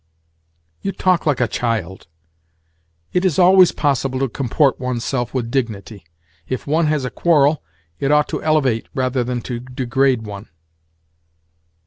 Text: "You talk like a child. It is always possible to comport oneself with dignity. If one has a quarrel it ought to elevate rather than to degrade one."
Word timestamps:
"You 0.81 0.91
talk 0.93 1.27
like 1.27 1.39
a 1.39 1.47
child. 1.47 2.07
It 3.13 3.23
is 3.23 3.37
always 3.37 3.71
possible 3.71 4.17
to 4.21 4.29
comport 4.29 4.79
oneself 4.79 5.31
with 5.31 5.51
dignity. 5.51 6.05
If 6.47 6.65
one 6.65 6.87
has 6.87 7.05
a 7.05 7.11
quarrel 7.11 7.61
it 7.99 8.11
ought 8.11 8.27
to 8.29 8.41
elevate 8.41 8.87
rather 8.95 9.23
than 9.23 9.41
to 9.41 9.59
degrade 9.59 10.23
one." 10.23 10.49